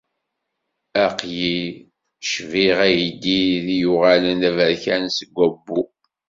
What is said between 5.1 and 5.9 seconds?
seg wabbu.